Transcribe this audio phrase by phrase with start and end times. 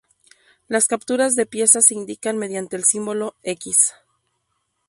[0.67, 3.93] Las capturas de piezas se indican mediante el símbolo "x".